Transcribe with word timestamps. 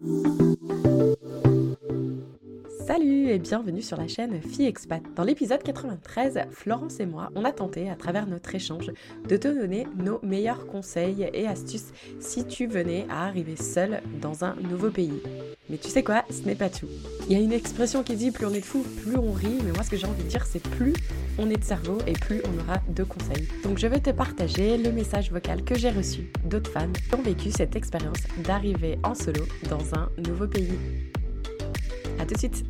Thank 0.00 0.62
you. 0.62 0.71
Salut 2.86 3.28
et 3.28 3.38
bienvenue 3.38 3.80
sur 3.80 3.96
la 3.96 4.08
chaîne 4.08 4.42
Fille 4.42 4.66
Expat. 4.66 5.00
Dans 5.14 5.22
l'épisode 5.22 5.62
93, 5.62 6.40
Florence 6.50 6.98
et 6.98 7.06
moi, 7.06 7.30
on 7.36 7.44
a 7.44 7.52
tenté 7.52 7.88
à 7.88 7.94
travers 7.94 8.26
notre 8.26 8.52
échange 8.56 8.90
de 9.28 9.36
te 9.36 9.46
donner 9.46 9.86
nos 9.96 10.18
meilleurs 10.24 10.66
conseils 10.66 11.30
et 11.32 11.46
astuces 11.46 11.92
si 12.18 12.44
tu 12.44 12.66
venais 12.66 13.06
à 13.08 13.26
arriver 13.26 13.54
seule 13.54 14.02
dans 14.20 14.44
un 14.44 14.56
nouveau 14.68 14.90
pays. 14.90 15.22
Mais 15.70 15.76
tu 15.76 15.88
sais 15.88 16.02
quoi, 16.02 16.24
ce 16.28 16.42
n'est 16.42 16.56
pas 16.56 16.70
tout. 16.70 16.88
Il 17.28 17.32
y 17.32 17.40
a 17.40 17.42
une 17.42 17.52
expression 17.52 18.02
qui 18.02 18.16
dit 18.16 18.32
plus 18.32 18.46
on 18.46 18.52
est 18.52 18.60
de 18.60 18.64
fou, 18.64 18.84
plus 19.04 19.16
on 19.16 19.30
rit, 19.30 19.60
mais 19.64 19.70
moi 19.72 19.84
ce 19.84 19.90
que 19.90 19.96
j'ai 19.96 20.06
envie 20.06 20.24
de 20.24 20.28
dire 20.28 20.44
c'est 20.44 20.62
plus 20.62 20.94
on 21.38 21.48
est 21.50 21.56
de 21.56 21.64
cerveau 21.64 21.98
et 22.08 22.14
plus 22.14 22.42
on 22.44 22.64
aura 22.64 22.80
de 22.88 23.04
conseils. 23.04 23.48
Donc 23.62 23.78
je 23.78 23.86
vais 23.86 24.00
te 24.00 24.10
partager 24.10 24.76
le 24.76 24.90
message 24.90 25.30
vocal 25.30 25.62
que 25.62 25.76
j'ai 25.76 25.90
reçu 25.90 26.32
d'autres 26.44 26.70
femmes 26.70 26.92
qui 26.92 27.14
ont 27.14 27.22
vécu 27.22 27.52
cette 27.52 27.76
expérience 27.76 28.18
d'arriver 28.44 28.98
en 29.04 29.14
solo 29.14 29.44
dans 29.70 29.94
un 29.94 30.10
nouveau 30.26 30.48
pays. 30.48 30.78
A 32.22 32.24
tout 32.24 32.34
de 32.34 32.38
suite 32.38 32.64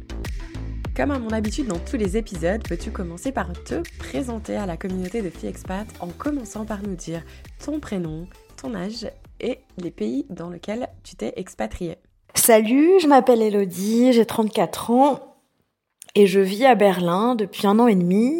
comme 0.96 1.10
à 1.10 1.18
mon 1.18 1.28
habitude 1.28 1.66
dans 1.66 1.78
tous 1.78 1.98
les 1.98 2.16
épisodes, 2.16 2.66
peux-tu 2.66 2.90
commencer 2.90 3.32
par 3.32 3.52
te 3.52 3.82
présenter 3.98 4.56
à 4.56 4.64
la 4.64 4.78
communauté 4.78 5.20
de 5.20 5.28
filles 5.28 5.50
expat 5.50 5.86
en 6.00 6.08
commençant 6.08 6.64
par 6.64 6.82
nous 6.82 6.94
dire 6.94 7.22
ton 7.62 7.78
prénom, 7.78 8.26
ton 8.56 8.74
âge 8.74 9.06
et 9.40 9.58
les 9.76 9.90
pays 9.90 10.24
dans 10.30 10.48
lesquels 10.48 10.88
tu 11.02 11.16
t'es 11.16 11.34
expatriée? 11.36 11.96
Salut, 12.34 12.98
je 13.02 13.06
m'appelle 13.06 13.42
Elodie, 13.42 14.14
j'ai 14.14 14.24
34 14.24 14.90
ans 14.90 15.36
et 16.14 16.26
je 16.26 16.40
vis 16.40 16.64
à 16.64 16.74
Berlin 16.74 17.34
depuis 17.34 17.66
un 17.66 17.78
an 17.78 17.88
et 17.88 17.94
demi. 17.94 18.34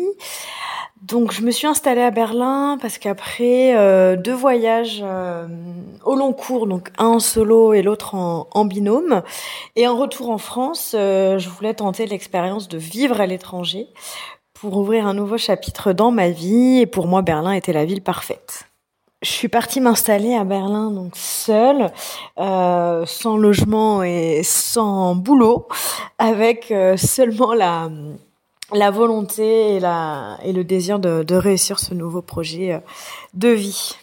Donc 1.03 1.33
je 1.33 1.43
me 1.43 1.51
suis 1.51 1.67
installée 1.67 2.03
à 2.03 2.13
Berlin 2.13 2.79
parce 2.81 2.99
qu'après 2.99 3.77
euh, 3.77 4.15
deux 4.15 4.35
voyages 4.35 5.01
euh, 5.03 5.49
au 6.05 6.15
long 6.15 6.33
cours, 6.33 6.69
donc 6.69 6.91
un 6.97 7.07
en 7.07 7.19
solo 7.19 7.73
et 7.73 7.83
l'autre 7.83 8.15
en, 8.15 8.65
binôme, 8.65 9.23
et 9.75 9.85
un 9.85 9.93
retour 9.93 10.31
en 10.31 10.39
France, 10.39 10.95
euh, 10.97 11.39
je 11.39 11.49
voulais 11.49 11.75
tenter 11.75 12.07
l'expérience 12.07 12.69
de 12.69 12.79
vivre 12.79 13.21
à 13.21 13.27
l'étranger 13.27 13.89
pour 14.55 14.77
ouvrir 14.77 15.09
un 15.09 15.15
nouveau 15.15 15.39
chapitre 15.39 15.93
dans 15.93 16.13
ma 16.13 16.31
vie. 16.31 16.79
Et 16.79 16.87
pour 16.87 17.09
moi, 17.09 17.23
Berlin 17.23 17.53
était 17.53 17.73
la 17.73 17.85
ville 17.85 18.03
parfaite. 18.03 18.69
Je 19.23 19.31
suis 19.31 19.49
partie 19.49 19.81
m'installer 19.81 20.35
à 20.35 20.45
Berlin 20.45 20.93
donc 20.93 21.17
seule, 21.17 21.91
sans 22.37 23.37
logement 23.37 24.05
et 24.05 24.43
sans 24.45 25.17
boulot, 25.17 25.67
avec 26.19 26.73
seulement 26.97 27.55
la 27.55 27.89
la 28.75 28.91
volonté 28.91 29.75
et, 29.75 29.81
la, 29.81 30.39
et 30.45 30.53
le 30.53 30.65
désir 30.65 30.99
de, 30.99 31.23
de 31.23 31.35
réussir 31.35 31.79
ce 31.79 31.95
nouveau 31.95 32.23
projet 32.23 32.73
euh, 32.73 32.79
de 33.35 33.49
vie. 33.49 33.97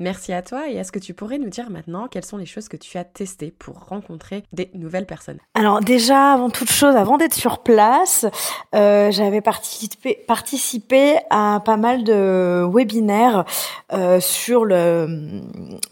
Merci 0.00 0.32
à 0.32 0.40
toi 0.40 0.62
et 0.66 0.76
est-ce 0.76 0.92
que 0.92 0.98
tu 0.98 1.12
pourrais 1.12 1.36
nous 1.36 1.50
dire 1.50 1.68
maintenant 1.68 2.08
quelles 2.08 2.24
sont 2.24 2.38
les 2.38 2.46
choses 2.46 2.68
que 2.68 2.78
tu 2.78 2.96
as 2.96 3.04
testées 3.04 3.50
pour 3.50 3.84
rencontrer 3.86 4.44
des 4.50 4.70
nouvelles 4.72 5.04
personnes? 5.04 5.36
Alors 5.52 5.80
déjà, 5.80 6.32
avant 6.32 6.48
toute 6.48 6.70
chose, 6.70 6.96
avant 6.96 7.18
d'être 7.18 7.34
sur 7.34 7.58
place, 7.58 8.24
euh, 8.74 9.10
j'avais 9.10 9.42
participé, 9.42 10.18
participé 10.26 11.16
à 11.28 11.60
pas 11.62 11.76
mal 11.76 12.02
de 12.02 12.66
webinaires 12.72 13.44
euh, 13.92 14.20
sur 14.20 14.64
le 14.64 15.42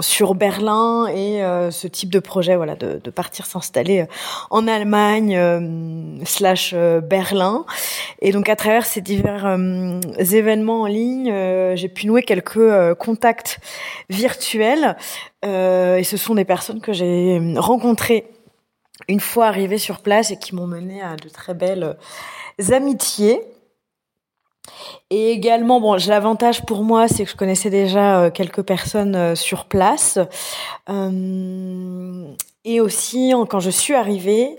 sur 0.01 0.35
Berlin 0.35 1.09
et 1.09 1.45
euh, 1.45 1.71
ce 1.71 1.87
type 1.87 2.09
de 2.09 2.19
projet, 2.19 2.57
voilà, 2.57 2.77
de, 2.77 3.11
partir 3.11 3.45
s'installer 3.45 4.07
en 4.49 4.67
Allemagne 4.67 5.39
slash 6.25 6.75
Berlin. 6.75 7.67
Et 8.21 8.33
donc 8.33 8.49
à 8.49 8.57
travers 8.57 8.87
ces 8.87 9.03
divers 9.03 9.59
événements 10.19 10.83
en 10.83 10.87
ligne, 10.87 11.31
j'ai 11.75 11.89
pu 11.89 12.07
nouer 12.07 12.23
quelques 12.23 12.95
contacts 12.95 13.61
virtuelles. 14.09 14.97
Euh, 15.45 15.97
et 15.97 16.05
ce 16.05 16.17
sont 16.17 16.35
des 16.35 16.45
personnes 16.45 16.81
que 16.81 16.93
j'ai 16.93 17.41
rencontrées 17.57 18.31
une 19.09 19.21
fois 19.21 19.47
arrivées 19.47 19.79
sur 19.79 20.01
place 20.01 20.31
et 20.31 20.39
qui 20.39 20.55
m'ont 20.55 20.67
mené 20.67 21.03
à 21.03 21.17
de 21.17 21.29
très 21.29 21.55
belles 21.55 21.97
amitiés. 22.71 23.41
Et 25.11 25.31
également, 25.31 25.81
bon, 25.81 25.97
l'avantage 26.07 26.65
pour 26.67 26.85
moi, 26.85 27.09
c'est 27.09 27.25
que 27.25 27.31
je 27.31 27.37
connaissais 27.37 27.71
déjà 27.71 28.21
euh, 28.21 28.31
quelques 28.31 28.63
personnes 28.63 29.17
euh, 29.17 29.35
sur 29.35 29.65
place. 29.65 30.19
Et 32.71 32.83
aussi, 32.83 33.33
quand 33.49 33.61
je 33.61 33.71
suis 33.71 33.95
arrivée, 33.95 34.55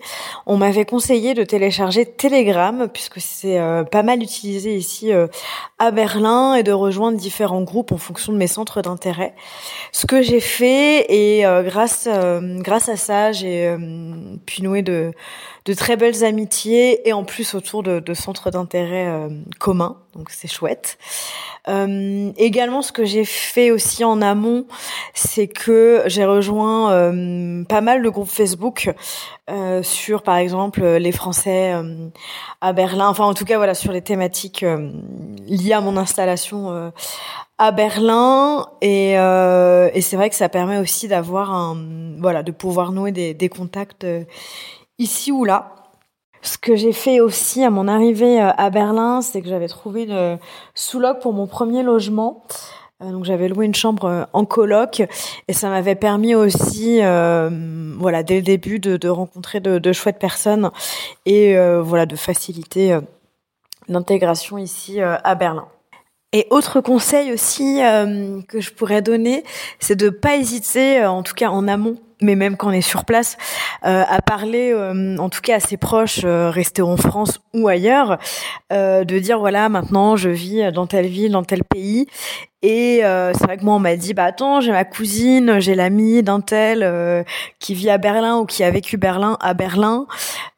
on 0.47 0.57
m'avait 0.57 0.83
conseillé 0.83 1.35
de 1.35 1.43
télécharger 1.43 2.07
Telegram, 2.07 2.87
puisque 2.91 3.21
c'est 3.21 3.59
euh, 3.59 3.83
pas 3.83 4.01
mal 4.01 4.23
utilisé 4.23 4.75
ici 4.75 5.13
euh, 5.13 5.27
à 5.77 5.91
Berlin, 5.91 6.55
et 6.55 6.63
de 6.63 6.71
rejoindre 6.71 7.19
différents 7.19 7.61
groupes 7.61 7.91
en 7.91 7.99
fonction 7.99 8.33
de 8.33 8.39
mes 8.39 8.47
centres 8.47 8.81
d'intérêt. 8.81 9.35
Ce 9.91 10.07
que 10.07 10.23
j'ai 10.23 10.39
fait, 10.39 11.05
et 11.07 11.45
euh, 11.45 11.61
grâce 11.61 12.09
grâce 12.63 12.89
à 12.89 12.97
ça, 12.97 13.31
j'ai 13.31 13.77
pu 14.47 14.63
nouer 14.63 14.81
de, 14.81 15.13
très 15.77 15.95
belles 15.95 16.23
amitiés, 16.23 17.07
et 17.07 17.13
en 17.13 17.23
plus 17.23 17.53
autour 17.53 17.83
de 17.83 18.13
centres 18.15 18.49
d'intérêt 18.49 19.29
communs, 19.59 19.97
donc 20.15 20.31
c'est 20.31 20.47
chouette. 20.47 20.97
Euh, 21.69 22.31
également, 22.37 22.81
ce 22.81 22.91
que 22.91 23.05
j'ai 23.05 23.25
fait 23.25 23.69
aussi 23.69 24.03
en 24.03 24.21
amont, 24.21 24.65
c'est 25.13 25.47
que 25.47 26.01
j'ai 26.07 26.25
rejoint 26.25 26.91
euh, 26.91 27.63
pas 27.65 27.81
mal 27.81 28.01
de 28.01 28.09
groupes 28.09 28.29
Facebook 28.29 28.91
euh, 29.49 29.83
sur, 29.83 30.23
par 30.23 30.37
exemple, 30.37 30.83
les 30.83 31.11
Français 31.11 31.73
euh, 31.73 32.09
à 32.61 32.73
Berlin. 32.73 33.07
Enfin, 33.07 33.25
en 33.25 33.35
tout 33.35 33.45
cas, 33.45 33.57
voilà, 33.57 33.75
sur 33.75 33.91
les 33.91 34.01
thématiques 34.01 34.63
euh, 34.63 34.91
liées 35.47 35.73
à 35.73 35.81
mon 35.81 35.95
installation 35.95 36.91
à 37.59 37.71
Berlin. 37.71 38.65
Et, 38.81 39.11
et 39.13 40.01
c'est 40.01 40.15
vrai 40.15 40.29
que 40.29 40.35
ça 40.35 40.49
permet 40.49 40.79
aussi 40.79 41.07
d'avoir 41.07 41.53
un, 41.53 41.77
voilà, 42.19 42.41
de 42.41 42.51
pouvoir 42.51 42.91
nouer 42.91 43.11
des, 43.11 43.33
des 43.33 43.49
contacts 43.49 44.07
ici 44.97 45.31
ou 45.31 45.45
là. 45.45 45.75
Ce 46.49 46.57
que 46.57 46.75
j'ai 46.75 46.93
fait 46.93 47.19
aussi 47.19 47.63
à 47.63 47.69
mon 47.69 47.87
arrivée 47.87 48.41
euh, 48.41 48.49
à 48.57 48.71
Berlin, 48.71 49.21
c'est 49.21 49.43
que 49.43 49.47
j'avais 49.47 49.67
trouvé 49.67 50.05
une 50.05 50.39
sous-loc 50.73 51.19
pour 51.19 51.31
mon 51.31 51.45
premier 51.45 51.83
logement. 51.83 52.43
Euh, 53.03 53.11
donc 53.11 53.23
j'avais 53.23 53.49
loué 53.49 53.67
une 53.67 53.75
chambre 53.75 54.05
euh, 54.05 54.23
en 54.33 54.45
coloc 54.45 55.03
et 55.47 55.53
ça 55.53 55.69
m'avait 55.69 55.93
permis 55.93 56.33
aussi, 56.33 57.01
voilà, 57.01 58.23
dès 58.23 58.37
le 58.37 58.41
début, 58.41 58.79
de, 58.79 59.09
rencontrer 59.09 59.59
de, 59.59 59.77
de, 59.77 59.93
chouettes 59.93 60.17
personnes 60.17 60.71
et 61.27 61.55
voilà, 61.81 62.07
de 62.07 62.15
faciliter 62.15 62.97
l'intégration 63.87 64.57
ici 64.57 65.01
à 65.01 65.35
Berlin. 65.35 65.67
Et 66.31 66.45
autre 66.51 66.79
conseil 66.81 67.33
aussi 67.33 67.79
que 68.47 68.61
je 68.61 68.71
pourrais 68.71 69.01
donner, 69.01 69.43
c'est 69.79 69.95
de 69.95 70.09
pas 70.09 70.35
hésiter, 70.35 71.03
en 71.03 71.23
tout 71.23 71.33
cas 71.33 71.49
en 71.49 71.67
amont, 71.67 71.97
mais 72.21 72.35
même 72.35 72.57
quand 72.57 72.69
on 72.69 72.71
est 72.71 72.81
sur 72.81 73.05
place, 73.05 73.37
euh, 73.85 74.03
à 74.07 74.21
parler, 74.21 74.71
euh, 74.73 75.17
en 75.17 75.29
tout 75.29 75.41
cas 75.41 75.55
à 75.55 75.59
ses 75.59 75.77
proches, 75.77 76.21
euh, 76.25 76.49
restés 76.49 76.81
en 76.81 76.97
France 76.97 77.39
ou 77.53 77.67
ailleurs, 77.67 78.17
euh, 78.73 79.03
de 79.03 79.19
dire 79.19 79.39
voilà 79.39 79.69
maintenant 79.69 80.15
je 80.15 80.29
vis 80.29 80.71
dans 80.73 80.87
telle 80.87 81.07
ville, 81.07 81.31
dans 81.31 81.43
tel 81.43 81.63
pays. 81.63 82.07
Et 82.61 82.99
c'est 83.03 83.45
vrai 83.45 83.55
que 83.55 83.63
moi 83.63 83.75
on 83.75 83.79
m'a 83.79 83.95
dit 83.95 84.13
bah 84.13 84.25
attends 84.25 84.59
j'ai 84.59 84.73
ma 84.73 84.83
cousine, 84.83 85.61
j'ai 85.61 85.75
l'ami 85.75 86.21
d'un 86.23 86.41
tel 86.41 87.25
qui 87.57 87.73
vit 87.73 87.89
à 87.89 87.97
Berlin 87.97 88.39
ou 88.39 88.45
qui 88.45 88.65
a 88.65 88.69
vécu 88.69 88.97
Berlin 88.97 89.37
à 89.39 89.53
Berlin, 89.53 90.07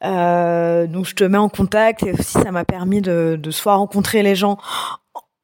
donc 0.02 1.06
je 1.06 1.14
te 1.14 1.22
mets 1.22 1.38
en 1.38 1.48
contact 1.48 2.02
et 2.02 2.10
aussi 2.10 2.32
ça 2.32 2.50
m'a 2.50 2.64
permis 2.64 3.02
de, 3.02 3.38
de 3.40 3.50
soit 3.52 3.76
rencontrer 3.76 4.24
les 4.24 4.34
gens 4.34 4.58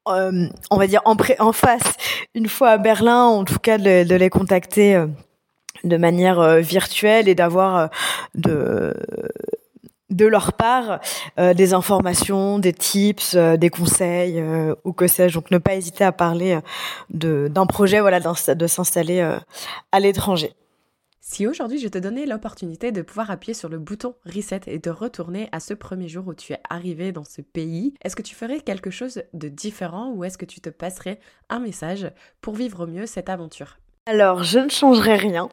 on 0.09 0.77
va 0.77 0.87
dire 0.87 1.03
en, 1.05 1.53
face 1.53 1.93
une 2.35 2.49
fois 2.49 2.71
à 2.71 2.79
Berlin, 2.79 3.25
en 3.25 3.45
tout 3.45 3.59
cas 3.59 3.79
de, 3.79 4.15
les 4.15 4.31
contacter 4.31 5.05
de 5.85 5.97
manière 5.97 6.41
euh, 6.41 6.61
virtuelle 6.61 7.29
et 7.29 7.35
d'avoir 7.35 7.91
euh, 8.47 8.93
de 10.11 10.27
leur 10.27 10.55
part 10.55 11.01
euh, 11.39 11.55
des 11.55 11.75
informations, 11.75 12.59
des 12.59 12.73
tips, 12.73 13.37
des 13.37 13.71
conseils 13.71 14.43
ou 14.85 14.93
que 14.93 15.07
sais-je. 15.07 15.35
Donc 15.35 15.51
ne 15.51 15.59
pas 15.59 15.75
hésiter 15.75 16.05
à 16.05 16.13
parler 16.13 16.59
d'un 17.11 17.67
projet 17.67 18.01
de 18.01 18.67
s'installer 18.67 19.21
à 19.93 20.01
l'étranger. 20.01 20.55
Si 21.31 21.47
aujourd'hui 21.47 21.79
je 21.79 21.89
te 21.89 21.99
donnais 21.99 22.25
l'opportunité 22.25 22.91
de 22.91 23.03
pouvoir 23.03 23.31
appuyer 23.31 23.53
sur 23.53 23.69
le 23.69 23.79
bouton 23.79 24.15
reset 24.25 24.63
et 24.67 24.79
de 24.79 24.89
retourner 24.89 25.51
à 25.53 25.61
ce 25.61 25.75
premier 25.75 26.09
jour 26.09 26.27
où 26.27 26.33
tu 26.33 26.55
es 26.55 26.59
arrivé 26.71 27.13
dans 27.13 27.23
ce 27.23 27.43
pays, 27.43 27.93
est-ce 28.03 28.17
que 28.17 28.23
tu 28.23 28.35
ferais 28.35 28.61
quelque 28.61 28.91
chose 28.91 29.23
de 29.35 29.49
différent 29.49 30.11
ou 30.11 30.25
est-ce 30.25 30.39
que 30.39 30.47
tu 30.47 30.63
te 30.63 30.71
passerais 30.71 31.21
un 31.51 31.59
message 31.59 32.11
pour 32.41 32.55
vivre 32.55 32.87
mieux 32.87 33.05
cette 33.05 33.29
aventure? 33.29 33.77
Alors, 34.07 34.43
je 34.43 34.59
ne 34.59 34.71
changerai 34.71 35.17
rien 35.17 35.51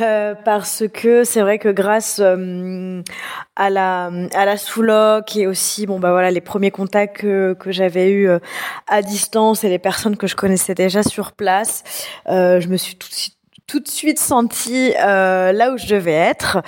euh, 0.00 0.36
parce 0.44 0.84
que 0.92 1.24
c'est 1.24 1.40
vrai 1.40 1.58
que 1.58 1.70
grâce 1.70 2.20
euh, 2.22 3.02
à 3.56 3.70
la 3.70 4.12
à 4.32 4.44
la 4.44 4.56
sous-loc 4.56 5.36
et 5.36 5.48
aussi 5.48 5.86
bon 5.86 5.98
bah 5.98 6.12
voilà 6.12 6.30
les 6.30 6.40
premiers 6.40 6.70
contacts 6.70 7.18
que, 7.18 7.54
que 7.54 7.72
j'avais 7.72 8.10
eu 8.10 8.28
euh, 8.28 8.38
à 8.86 9.02
distance 9.02 9.64
et 9.64 9.68
les 9.68 9.80
personnes 9.80 10.16
que 10.16 10.28
je 10.28 10.36
connaissais 10.36 10.74
déjà 10.74 11.02
sur 11.02 11.32
place, 11.32 11.82
je 12.28 12.68
me 12.68 12.76
suis 12.76 12.94
tout 12.94 13.08
de 13.08 13.14
suite 13.14 13.33
tout 13.66 13.80
de 13.80 13.88
suite 13.88 14.18
sentie 14.18 14.92
là 14.92 15.72
où 15.72 15.78
je 15.78 15.86
devais 15.86 16.12
être 16.12 16.62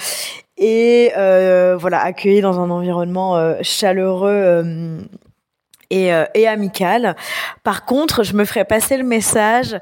et 0.57 1.11
voilà 1.15 2.01
accueillie 2.01 2.41
dans 2.41 2.61
un 2.61 2.71
environnement 2.71 3.55
chaleureux 3.63 5.05
et, 5.91 6.13
euh, 6.13 6.25
et 6.35 6.47
amicale. 6.47 7.17
Par 7.63 7.85
contre, 7.85 8.23
je 8.23 8.35
me 8.35 8.45
ferai 8.45 8.65
passer 8.65 8.97
le 8.97 9.05
message 9.05 9.77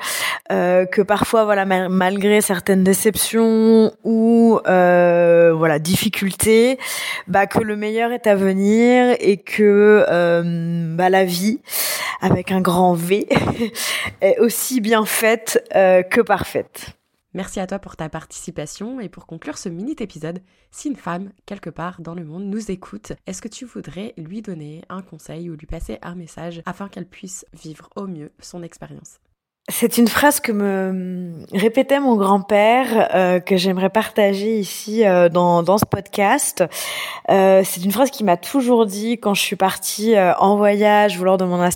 euh, 0.52 0.86
que 0.86 1.02
parfois, 1.02 1.44
voilà, 1.44 1.64
malgré 1.64 2.40
certaines 2.40 2.84
déceptions 2.84 3.92
ou 4.04 4.58
euh, 4.66 5.52
voilà 5.56 5.78
difficultés, 5.78 6.78
bah 7.26 7.46
que 7.46 7.60
le 7.60 7.76
meilleur 7.76 8.12
est 8.12 8.26
à 8.26 8.34
venir 8.34 9.16
et 9.20 9.38
que 9.38 10.04
euh, 10.08 10.94
bah, 10.94 11.08
la 11.08 11.24
vie, 11.24 11.60
avec 12.20 12.52
un 12.52 12.60
grand 12.60 12.94
V, 12.94 13.28
est 14.20 14.38
aussi 14.38 14.80
bien 14.80 15.04
faite 15.04 15.64
euh, 15.74 16.02
que 16.02 16.20
parfaite. 16.20 16.94
Merci 17.34 17.58
à 17.58 17.66
toi 17.66 17.80
pour 17.80 17.96
ta 17.96 18.08
participation 18.08 19.00
et 19.00 19.08
pour 19.08 19.26
conclure 19.26 19.58
ce 19.58 19.68
mini-épisode, 19.68 20.40
si 20.70 20.88
une 20.88 20.94
femme, 20.94 21.32
quelque 21.46 21.68
part 21.68 22.00
dans 22.00 22.14
le 22.14 22.24
monde, 22.24 22.44
nous 22.44 22.70
écoute, 22.70 23.12
est-ce 23.26 23.42
que 23.42 23.48
tu 23.48 23.64
voudrais 23.64 24.14
lui 24.16 24.40
donner 24.40 24.82
un 24.88 25.02
conseil 25.02 25.50
ou 25.50 25.56
lui 25.56 25.66
passer 25.66 25.98
un 26.02 26.14
message 26.14 26.62
afin 26.64 26.88
qu'elle 26.88 27.08
puisse 27.08 27.44
vivre 27.52 27.90
au 27.96 28.06
mieux 28.06 28.30
son 28.38 28.62
expérience? 28.62 29.18
C'est 29.68 29.98
une 29.98 30.06
phrase 30.06 30.38
que 30.38 30.52
me 30.52 31.44
répétait 31.52 31.98
mon 31.98 32.14
grand-père 32.14 33.08
euh, 33.16 33.40
que 33.40 33.56
j'aimerais 33.56 33.90
partager 33.90 34.60
ici 34.60 35.04
euh, 35.04 35.28
dans, 35.28 35.78
ce 35.78 35.86
podcast. 35.86 36.62
Euh, 37.30 37.62
c'est 37.64 37.82
une 37.82 37.90
phrase 37.90 38.12
qui 38.12 38.22
m'a 38.22 38.36
toujours 38.36 38.86
dit 38.86 39.18
quand 39.18 39.34
je 39.34 39.40
suis 39.40 39.56
partie 39.56 40.14
en 40.38 40.56
voyage 40.56 41.18
ou 41.18 41.24
lors 41.24 41.38
de 41.38 41.44
mon 41.44 41.68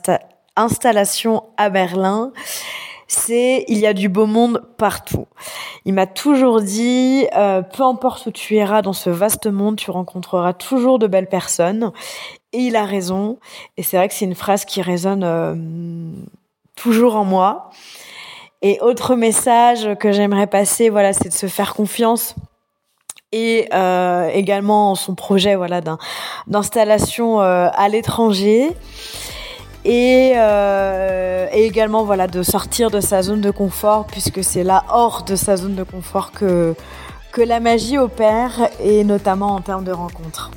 installation 0.56 1.43
à 1.56 1.69
Berlin 1.69 2.32
c'est 3.19 3.65
il 3.69 3.79
y 3.79 3.87
a 3.87 3.93
du 3.93 4.09
beau 4.09 4.26
monde 4.26 4.62
partout. 4.76 5.26
Il 5.85 5.94
m'a 5.94 6.06
toujours 6.06 6.61
dit, 6.61 7.26
euh, 7.37 7.62
peu 7.62 7.82
importe 7.82 8.26
où 8.26 8.31
tu 8.31 8.55
iras 8.55 8.82
dans 8.82 8.93
ce 8.93 9.11
vaste 9.11 9.47
monde, 9.47 9.76
tu 9.76 9.91
rencontreras 9.91 10.53
toujours 10.53 10.99
de 10.99 11.06
belles 11.06 11.29
personnes. 11.29 11.93
Et 12.53 12.59
il 12.59 12.76
a 12.76 12.85
raison. 12.85 13.38
Et 13.76 13.82
c'est 13.82 13.97
vrai 13.97 14.09
que 14.09 14.15
c'est 14.15 14.25
une 14.25 14.35
phrase 14.35 14.65
qui 14.65 14.81
résonne 14.82 15.25
euh, 15.25 15.55
toujours 16.76 17.17
en 17.17 17.25
moi. 17.25 17.70
Et 18.62 18.79
autre 18.81 19.15
message 19.15 19.88
que 20.00 20.12
j'aimerais 20.12 20.47
passer, 20.47 20.88
voilà, 20.88 21.12
c'est 21.12 21.29
de 21.29 21.35
se 21.35 21.47
faire 21.47 21.75
confiance 21.75 22.35
et 23.31 23.69
euh, 23.75 24.29
également 24.29 24.94
son 24.94 25.15
projet 25.15 25.55
voilà 25.55 25.82
d'installation 26.47 27.41
à 27.41 27.88
l'étranger 27.91 28.75
et, 29.88 30.35
euh, 30.37 31.46
et, 31.50 31.64
également 31.64 32.05
voilà 32.05 32.26
de 32.26 32.43
sortir 32.43 32.90
de 32.90 33.00
sa 33.00 33.23
zone 33.23 33.40
de 33.40 33.50
confort 33.50 34.06
puisque 34.06 34.44
c'est 34.44 34.62
là 34.62 34.85
hors 34.93 35.25
de 35.25 35.35
sa 35.35 35.56
zone 35.56 35.75
de 35.75 35.82
confort 35.82 36.31
que 36.32 36.75
que 37.32 37.40
la 37.40 37.58
magie 37.58 37.96
opère 37.96 38.69
et 38.82 39.02
notamment 39.05 39.55
en 39.55 39.61
termes 39.61 39.85
de 39.85 39.93
rencontres. 39.93 40.50